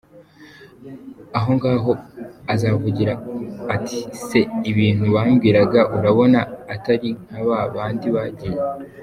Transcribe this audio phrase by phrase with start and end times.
[1.37, 1.91] Ahongaho
[2.53, 3.11] azavuga
[3.75, 4.39] ati ’se
[4.71, 6.39] ibintu bambwiraga urabona
[6.73, 8.59] atari nka ba bandi bagiye’”.